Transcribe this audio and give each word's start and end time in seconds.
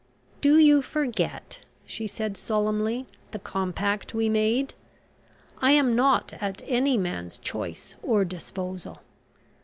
"Do 0.41 0.57
you 0.57 0.81
forget," 0.81 1.59
she 1.85 2.07
said 2.07 2.35
solemnly, 2.35 3.05
"the 3.29 3.37
compact 3.37 4.15
we 4.15 4.29
made? 4.29 4.73
I 5.61 5.73
am 5.73 5.95
not 5.95 6.33
at 6.41 6.63
any 6.65 6.97
man's 6.97 7.37
choice, 7.37 7.95
or 8.01 8.25
disposal. 8.25 9.01